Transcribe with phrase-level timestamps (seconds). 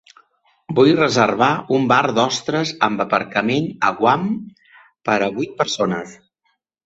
[0.77, 1.49] Vull reservar
[1.79, 4.25] un bar d'ostres amb aparcament a Guam
[5.11, 6.17] per a vuit persones.